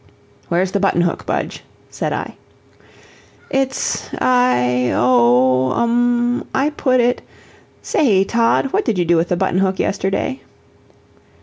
"Where's 0.49 0.71
the 0.71 0.79
button 0.79 1.01
hook, 1.01 1.27
Budge?" 1.27 1.63
said 1.91 2.11
I. 2.11 2.33
"It's 3.51 4.09
I 4.17 4.89
oh 4.95 5.73
um 5.73 6.43
I 6.55 6.71
put 6.71 6.99
it 6.99 7.21
say, 7.83 8.23
Tod, 8.23 8.73
what 8.73 8.83
did 8.83 8.97
you 8.97 9.05
do 9.05 9.15
with 9.17 9.29
the 9.29 9.37
button 9.37 9.59
hook 9.59 9.77
yesterday?" 9.77 10.41